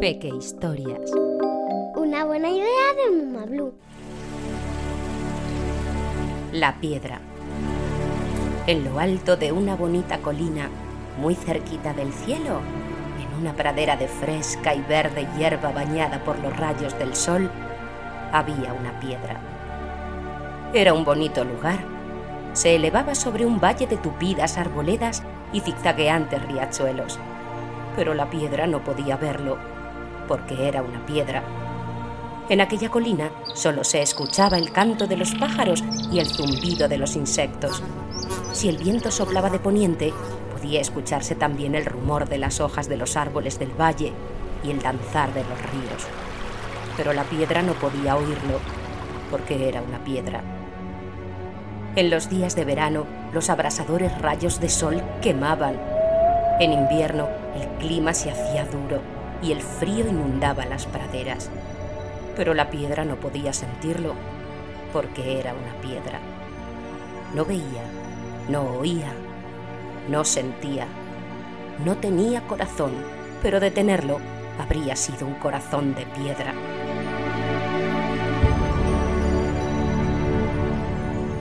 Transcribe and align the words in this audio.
Peque 0.00 0.28
Historias. 0.28 1.10
Una 1.94 2.24
buena 2.24 2.48
idea 2.48 2.66
de 2.96 3.16
Muma 3.16 3.44
Blue. 3.44 3.74
La 6.52 6.80
piedra. 6.80 7.20
En 8.66 8.84
lo 8.84 8.98
alto 8.98 9.36
de 9.36 9.52
una 9.52 9.76
bonita 9.76 10.18
colina, 10.18 10.70
muy 11.18 11.34
cerquita 11.34 11.92
del 11.92 12.12
cielo, 12.12 12.60
en 13.20 13.40
una 13.40 13.54
pradera 13.54 13.96
de 13.96 14.08
fresca 14.08 14.74
y 14.74 14.80
verde 14.82 15.26
hierba 15.36 15.72
bañada 15.72 16.24
por 16.24 16.38
los 16.38 16.56
rayos 16.56 16.98
del 16.98 17.14
sol, 17.14 17.50
había 18.32 18.72
una 18.72 18.98
piedra. 19.00 19.40
Era 20.72 20.94
un 20.94 21.04
bonito 21.04 21.44
lugar. 21.44 21.97
Se 22.52 22.74
elevaba 22.74 23.14
sobre 23.14 23.46
un 23.46 23.60
valle 23.60 23.86
de 23.86 23.96
tupidas 23.96 24.58
arboledas 24.58 25.22
y 25.52 25.60
zigzagueantes 25.60 26.42
riachuelos. 26.46 27.18
Pero 27.96 28.14
la 28.14 28.30
piedra 28.30 28.66
no 28.66 28.82
podía 28.82 29.16
verlo, 29.16 29.58
porque 30.26 30.68
era 30.68 30.82
una 30.82 31.04
piedra. 31.06 31.42
En 32.48 32.60
aquella 32.60 32.88
colina 32.88 33.30
solo 33.54 33.84
se 33.84 34.00
escuchaba 34.00 34.56
el 34.56 34.72
canto 34.72 35.06
de 35.06 35.16
los 35.16 35.34
pájaros 35.34 35.84
y 36.10 36.18
el 36.18 36.26
zumbido 36.26 36.88
de 36.88 36.96
los 36.96 37.14
insectos. 37.14 37.82
Si 38.52 38.68
el 38.68 38.78
viento 38.78 39.10
soplaba 39.10 39.50
de 39.50 39.58
poniente, 39.58 40.14
podía 40.52 40.80
escucharse 40.80 41.34
también 41.34 41.74
el 41.74 41.84
rumor 41.84 42.28
de 42.28 42.38
las 42.38 42.60
hojas 42.60 42.88
de 42.88 42.96
los 42.96 43.16
árboles 43.16 43.58
del 43.58 43.70
valle 43.78 44.12
y 44.64 44.70
el 44.70 44.80
danzar 44.80 45.32
de 45.34 45.42
los 45.42 45.62
ríos. 45.70 46.06
Pero 46.96 47.12
la 47.12 47.24
piedra 47.24 47.62
no 47.62 47.74
podía 47.74 48.16
oírlo, 48.16 48.58
porque 49.30 49.68
era 49.68 49.82
una 49.82 50.02
piedra. 50.02 50.42
En 51.96 52.10
los 52.10 52.28
días 52.28 52.54
de 52.54 52.64
verano, 52.64 53.06
los 53.32 53.50
abrasadores 53.50 54.16
rayos 54.20 54.60
de 54.60 54.68
sol 54.68 55.02
quemaban. 55.20 55.74
En 56.60 56.72
invierno, 56.72 57.28
el 57.56 57.66
clima 57.78 58.14
se 58.14 58.30
hacía 58.30 58.64
duro 58.64 59.00
y 59.42 59.52
el 59.52 59.62
frío 59.62 60.06
inundaba 60.06 60.64
las 60.66 60.86
praderas. 60.86 61.50
Pero 62.36 62.54
la 62.54 62.70
piedra 62.70 63.04
no 63.04 63.16
podía 63.16 63.52
sentirlo, 63.52 64.14
porque 64.92 65.40
era 65.40 65.54
una 65.54 65.74
piedra. 65.80 66.20
No 67.34 67.44
veía, 67.44 67.82
no 68.48 68.62
oía, 68.78 69.12
no 70.08 70.24
sentía, 70.24 70.86
no 71.84 71.96
tenía 71.96 72.46
corazón, 72.46 72.92
pero 73.42 73.60
de 73.60 73.70
tenerlo 73.70 74.18
habría 74.58 74.96
sido 74.96 75.26
un 75.26 75.34
corazón 75.34 75.94
de 75.94 76.06
piedra. 76.06 76.54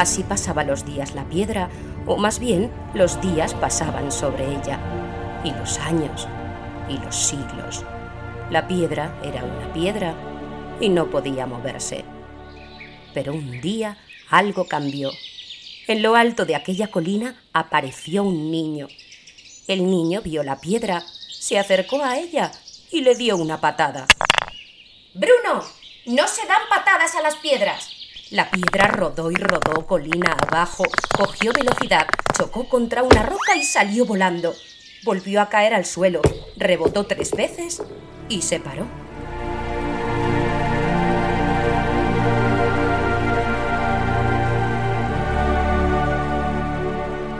Así 0.00 0.22
pasaba 0.22 0.64
los 0.64 0.86
días 0.86 1.14
la 1.14 1.28
piedra, 1.28 1.68
o 2.06 2.16
más 2.16 2.38
bien 2.38 2.72
los 2.94 3.20
días 3.20 3.52
pasaban 3.52 4.10
sobre 4.10 4.46
ella, 4.46 4.80
y 5.44 5.50
los 5.50 5.78
años, 5.78 6.26
y 6.88 6.96
los 6.96 7.14
siglos. 7.14 7.84
La 8.48 8.66
piedra 8.66 9.14
era 9.22 9.44
una 9.44 9.70
piedra 9.74 10.14
y 10.80 10.88
no 10.88 11.10
podía 11.10 11.44
moverse. 11.44 12.06
Pero 13.12 13.34
un 13.34 13.60
día 13.60 13.98
algo 14.30 14.66
cambió. 14.66 15.10
En 15.86 16.00
lo 16.00 16.16
alto 16.16 16.46
de 16.46 16.56
aquella 16.56 16.86
colina 16.86 17.38
apareció 17.52 18.22
un 18.22 18.50
niño. 18.50 18.88
El 19.66 19.84
niño 19.84 20.22
vio 20.22 20.42
la 20.42 20.62
piedra, 20.62 21.04
se 21.30 21.58
acercó 21.58 22.02
a 22.02 22.16
ella 22.16 22.50
y 22.90 23.02
le 23.02 23.16
dio 23.16 23.36
una 23.36 23.60
patada. 23.60 24.06
Bruno, 25.12 25.62
no 26.06 26.26
se 26.26 26.46
dan 26.46 26.62
patadas 26.70 27.14
a 27.16 27.20
las 27.20 27.36
piedras. 27.36 27.99
La 28.30 28.48
piedra 28.48 28.86
rodó 28.86 29.32
y 29.32 29.34
rodó 29.34 29.84
colina 29.88 30.36
abajo, 30.46 30.84
cogió 31.18 31.52
velocidad, 31.52 32.06
chocó 32.38 32.68
contra 32.68 33.02
una 33.02 33.24
roca 33.24 33.56
y 33.56 33.64
salió 33.64 34.06
volando. 34.06 34.54
Volvió 35.02 35.40
a 35.40 35.48
caer 35.48 35.74
al 35.74 35.84
suelo, 35.84 36.22
rebotó 36.56 37.06
tres 37.06 37.32
veces 37.32 37.82
y 38.28 38.42
se 38.42 38.60
paró. 38.60 38.86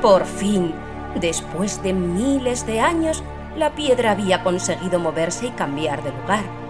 Por 0.02 0.26
fin, 0.26 0.74
después 1.20 1.80
de 1.84 1.92
miles 1.92 2.66
de 2.66 2.80
años, 2.80 3.22
la 3.56 3.76
piedra 3.76 4.10
había 4.10 4.42
conseguido 4.42 4.98
moverse 4.98 5.46
y 5.46 5.50
cambiar 5.50 6.02
de 6.02 6.10
lugar. 6.10 6.69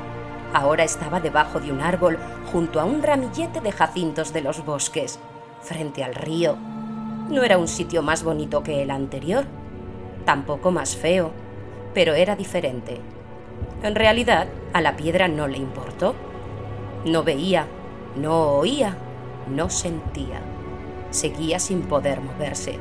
Ahora 0.53 0.83
estaba 0.83 1.21
debajo 1.21 1.61
de 1.61 1.71
un 1.71 1.81
árbol, 1.81 2.19
junto 2.51 2.81
a 2.81 2.85
un 2.85 3.03
ramillete 3.03 3.61
de 3.61 3.71
jacintos 3.71 4.33
de 4.33 4.41
los 4.41 4.65
bosques, 4.65 5.21
frente 5.63 6.03
al 6.03 6.15
río. 6.15 6.57
No 7.29 7.45
era 7.45 7.57
un 7.57 7.69
sitio 7.69 8.03
más 8.03 8.25
bonito 8.25 8.65
que 8.65 8.83
el 8.83 8.91
anterior, 8.91 9.45
tampoco 10.25 10.73
más 10.73 10.97
feo, 10.97 11.31
pero 11.95 12.15
era 12.15 12.35
diferente. 12.35 13.01
En 13.85 13.95
realidad, 13.95 14.49
a 14.73 14.81
la 14.81 14.97
piedra 14.97 15.29
no 15.29 15.47
le 15.47 15.59
importó. 15.59 16.17
No 17.05 17.23
veía, 17.23 17.67
no 18.17 18.59
oía, 18.59 18.97
no 19.49 19.71
sentía. 19.71 20.41
Seguía 21.11 21.61
sin 21.61 21.83
poder 21.83 22.21
moverse. 22.21 22.79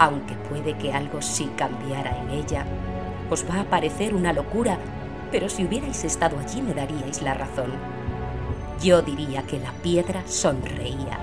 Aunque 0.00 0.34
puede 0.34 0.76
que 0.76 0.92
algo 0.92 1.22
sí 1.22 1.50
cambiara 1.56 2.18
en 2.20 2.30
ella, 2.30 2.66
os 3.30 3.48
va 3.48 3.60
a 3.60 3.64
parecer 3.64 4.14
una 4.14 4.32
locura 4.32 4.78
pero 5.30 5.48
si 5.48 5.64
hubierais 5.64 6.04
estado 6.04 6.38
allí 6.38 6.62
me 6.62 6.74
daríais 6.74 7.22
la 7.22 7.34
razón. 7.34 7.72
Yo 8.82 9.02
diría 9.02 9.42
que 9.42 9.58
la 9.58 9.72
piedra 9.72 10.22
sonreía. 10.26 11.18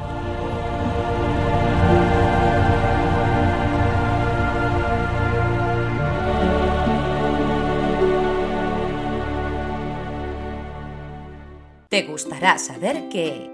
Te 11.90 12.04
gustará 12.04 12.58
saber 12.58 13.08
que 13.10 13.50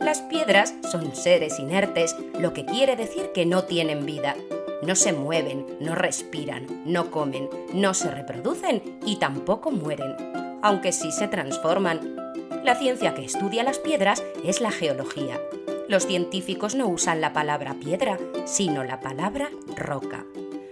las 0.00 0.22
piedras 0.22 0.74
son 0.90 1.14
seres 1.14 1.60
inertes, 1.60 2.16
lo 2.40 2.52
que 2.52 2.64
quiere 2.64 2.96
decir 2.96 3.30
que 3.32 3.46
no 3.46 3.64
tienen 3.64 4.06
vida 4.06 4.34
no 4.82 4.94
se 4.94 5.12
mueven, 5.12 5.66
no 5.80 5.94
respiran, 5.94 6.66
no 6.84 7.10
comen, 7.10 7.48
no 7.72 7.94
se 7.94 8.10
reproducen 8.10 8.98
y 9.04 9.16
tampoco 9.16 9.70
mueren, 9.70 10.14
aunque 10.62 10.92
sí 10.92 11.10
se 11.10 11.28
transforman. 11.28 12.16
La 12.64 12.74
ciencia 12.74 13.14
que 13.14 13.24
estudia 13.24 13.62
las 13.62 13.78
piedras 13.78 14.22
es 14.44 14.60
la 14.60 14.70
geología. 14.70 15.40
Los 15.88 16.06
científicos 16.06 16.74
no 16.74 16.86
usan 16.86 17.20
la 17.20 17.32
palabra 17.32 17.74
piedra, 17.74 18.18
sino 18.44 18.84
la 18.84 19.00
palabra 19.00 19.50
roca. 19.76 20.24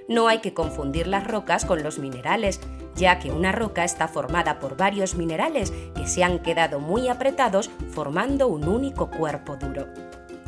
No 0.09 0.29
hay 0.29 0.39
que 0.39 0.55
confundir 0.55 1.07
las 1.07 1.27
rocas 1.27 1.65
con 1.65 1.83
los 1.83 1.99
minerales, 1.99 2.61
ya 2.95 3.19
que 3.19 3.33
una 3.33 3.51
roca 3.51 3.83
está 3.85 4.09
formada 4.09 4.61
por 4.61 4.77
varios 4.77 5.17
minerales 5.17 5.73
que 5.95 6.07
se 6.07 6.23
han 6.23 6.41
quedado 6.41 6.81
muy 6.81 7.09
apretados 7.09 7.71
formando 7.91 8.47
un 8.47 8.69
único 8.69 9.11
cuerpo 9.11 9.57
duro. 9.57 9.87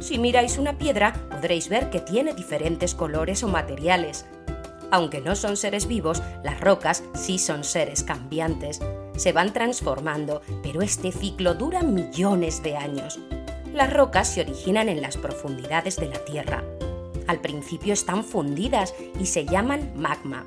Si 0.00 0.18
miráis 0.18 0.58
una 0.58 0.78
piedra, 0.78 1.12
podréis 1.30 1.68
ver 1.68 1.90
que 1.90 2.00
tiene 2.00 2.34
diferentes 2.34 2.94
colores 2.94 3.42
o 3.42 3.48
materiales. 3.48 4.26
Aunque 4.90 5.20
no 5.20 5.36
son 5.36 5.56
seres 5.56 5.86
vivos, 5.86 6.22
las 6.42 6.60
rocas 6.60 7.02
sí 7.14 7.38
son 7.38 7.64
seres 7.64 8.04
cambiantes. 8.04 8.80
Se 9.16 9.32
van 9.32 9.52
transformando, 9.52 10.40
pero 10.62 10.82
este 10.82 11.12
ciclo 11.12 11.54
dura 11.54 11.82
millones 11.82 12.62
de 12.62 12.76
años. 12.76 13.18
Las 13.74 13.92
rocas 13.92 14.28
se 14.28 14.40
originan 14.40 14.88
en 14.88 15.02
las 15.02 15.16
profundidades 15.16 15.96
de 15.96 16.08
la 16.08 16.24
Tierra. 16.24 16.64
Al 17.26 17.40
principio 17.40 17.92
están 17.92 18.24
fundidas 18.24 18.94
y 19.20 19.26
se 19.26 19.44
llaman 19.44 19.92
magma. 19.94 20.46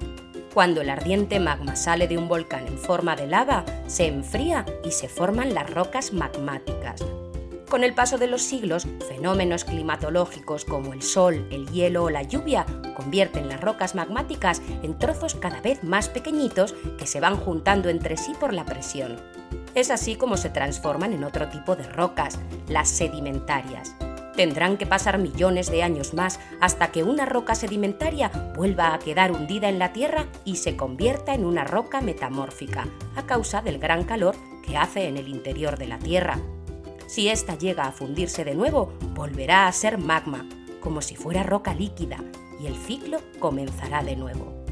Cuando 0.54 0.82
el 0.82 0.90
ardiente 0.90 1.40
magma 1.40 1.76
sale 1.76 2.08
de 2.08 2.18
un 2.18 2.28
volcán 2.28 2.68
en 2.68 2.78
forma 2.78 3.16
de 3.16 3.28
lava, 3.28 3.64
se 3.88 4.08
enfría 4.08 4.66
y 4.84 4.92
se 4.92 5.08
forman 5.08 5.54
las 5.54 5.70
rocas 5.70 6.14
magmáticas. 6.14 7.06
Con 7.72 7.86
el 7.86 7.94
paso 7.94 8.18
de 8.18 8.28
los 8.28 8.42
siglos, 8.42 8.86
fenómenos 9.08 9.64
climatológicos 9.64 10.66
como 10.66 10.92
el 10.92 11.02
sol, 11.02 11.48
el 11.52 11.70
hielo 11.70 12.04
o 12.04 12.10
la 12.10 12.22
lluvia 12.22 12.66
convierten 12.98 13.48
las 13.48 13.62
rocas 13.62 13.96
magmáticas 13.96 14.62
en 14.84 15.00
trozos 15.00 15.36
cada 15.36 15.62
vez 15.62 15.82
más 15.82 16.10
pequeñitos 16.10 16.76
que 16.98 17.08
se 17.08 17.22
van 17.22 17.38
juntando 17.38 17.88
entre 17.88 18.18
sí 18.18 18.34
por 18.38 18.52
la 18.52 18.66
presión. 18.66 19.16
Es 19.74 19.90
así 19.90 20.18
como 20.18 20.36
se 20.36 20.50
transforman 20.50 21.14
en 21.14 21.24
otro 21.24 21.48
tipo 21.48 21.78
de 21.78 21.84
rocas, 21.84 22.38
las 22.68 22.90
sedimentarias. 22.90 23.96
Tendrán 24.36 24.76
que 24.76 24.86
pasar 24.86 25.18
millones 25.18 25.72
de 25.72 25.82
años 25.82 26.14
más 26.14 26.42
hasta 26.60 26.92
que 26.92 27.04
una 27.04 27.26
roca 27.26 27.56
sedimentaria 27.56 28.52
vuelva 28.54 28.94
a 28.94 29.00
quedar 29.00 29.32
hundida 29.32 29.70
en 29.70 29.80
la 29.80 29.94
Tierra 29.94 30.26
y 30.44 30.58
se 30.58 30.76
convierta 30.76 31.34
en 31.34 31.46
una 31.46 31.64
roca 31.64 32.02
metamórfica, 32.02 32.86
a 33.16 33.26
causa 33.26 33.62
del 33.62 33.80
gran 33.80 34.04
calor 34.04 34.36
que 34.62 34.76
hace 34.76 35.08
en 35.08 35.16
el 35.16 35.30
interior 35.30 35.78
de 35.78 35.88
la 35.88 36.00
Tierra. 36.00 36.38
Si 37.12 37.28
ésta 37.28 37.58
llega 37.58 37.84
a 37.84 37.92
fundirse 37.92 38.46
de 38.46 38.56
nuevo, 38.56 38.94
volverá 39.14 39.68
a 39.68 39.72
ser 39.74 39.98
magma, 39.98 40.48
como 40.80 41.02
si 41.02 41.18
fuera 41.18 41.44
roca 41.44 41.74
líquida, 41.74 42.24
y 42.58 42.68
el 42.68 42.76
ciclo 42.78 43.20
comenzará 43.38 44.02
de 44.02 44.16
nuevo. 44.16 44.64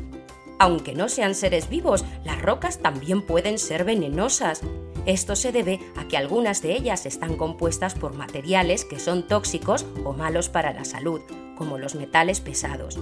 Aunque 0.57 0.93
no 0.95 1.09
sean 1.09 1.35
seres 1.35 1.67
vivos, 1.67 2.05
las 2.23 2.41
rocas 2.41 2.79
también 2.79 3.23
pueden 3.23 3.59
ser 3.59 3.83
venenosas. 3.83 4.61
Esto 5.05 5.35
se 5.35 5.51
debe 5.51 5.81
a 5.97 6.07
que 6.07 6.15
algunas 6.15 6.61
de 6.61 6.77
ellas 6.77 7.05
están 7.05 7.35
compuestas 7.35 7.93
por 7.93 8.13
materiales 8.13 8.85
que 8.85 9.01
son 9.01 9.27
tóxicos 9.27 9.85
o 10.05 10.13
malos 10.13 10.47
para 10.47 10.71
la 10.71 10.85
salud, 10.85 11.19
como 11.57 11.77
los 11.77 11.95
metales 11.95 12.39
pesados. 12.39 12.97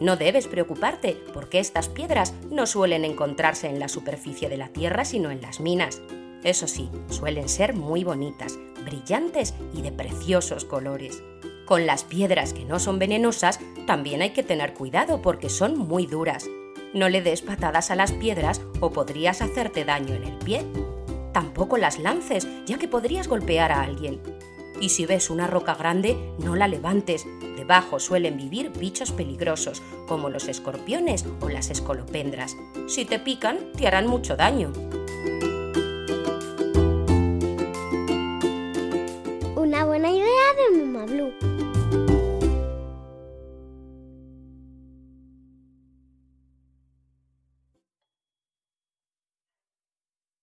No 0.00 0.16
debes 0.16 0.46
preocuparte 0.46 1.20
porque 1.34 1.58
estas 1.58 1.88
piedras 1.88 2.34
no 2.52 2.66
suelen 2.66 3.04
encontrarse 3.04 3.66
en 3.66 3.80
la 3.80 3.88
superficie 3.88 4.48
de 4.48 4.58
la 4.58 4.68
Tierra 4.68 5.04
sino 5.04 5.32
en 5.32 5.42
las 5.42 5.58
minas. 5.58 6.00
Eso 6.44 6.68
sí, 6.68 6.88
suelen 7.08 7.48
ser 7.48 7.74
muy 7.74 8.04
bonitas, 8.04 8.56
brillantes 8.86 9.52
y 9.74 9.82
de 9.82 9.92
preciosos 9.92 10.64
colores. 10.64 11.22
Con 11.66 11.84
las 11.84 12.04
piedras 12.04 12.52
que 12.52 12.64
no 12.64 12.78
son 12.78 12.98
venenosas 12.98 13.60
también 13.86 14.22
hay 14.22 14.30
que 14.30 14.42
tener 14.42 14.72
cuidado 14.72 15.20
porque 15.20 15.50
son 15.50 15.76
muy 15.76 16.06
duras. 16.06 16.46
No 16.94 17.08
le 17.08 17.20
des 17.20 17.42
patadas 17.42 17.90
a 17.90 17.96
las 17.96 18.12
piedras 18.12 18.62
o 18.80 18.92
podrías 18.92 19.42
hacerte 19.42 19.84
daño 19.84 20.14
en 20.14 20.24
el 20.24 20.38
pie. 20.38 20.64
Tampoco 21.32 21.76
las 21.76 21.98
lances, 21.98 22.48
ya 22.64 22.78
que 22.78 22.88
podrías 22.88 23.28
golpear 23.28 23.72
a 23.72 23.82
alguien. 23.82 24.22
Y 24.80 24.90
si 24.90 25.06
ves 25.06 25.28
una 25.28 25.46
roca 25.46 25.74
grande, 25.74 26.16
no 26.38 26.54
la 26.54 26.68
levantes. 26.68 27.26
Debajo 27.56 27.98
suelen 27.98 28.36
vivir 28.36 28.70
bichos 28.70 29.10
peligrosos, 29.10 29.82
como 30.06 30.30
los 30.30 30.48
escorpiones 30.48 31.24
o 31.40 31.48
las 31.48 31.70
escolopendras. 31.70 32.56
Si 32.86 33.04
te 33.04 33.18
pican, 33.18 33.72
te 33.76 33.86
harán 33.86 34.06
mucho 34.06 34.36
daño. 34.36 34.72
Blue. 41.06 41.55